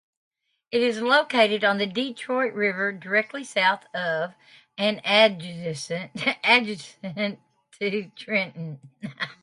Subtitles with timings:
[0.71, 4.33] It is located on the Detroit River directly south of,
[4.75, 8.79] and adjacent to, Trenton.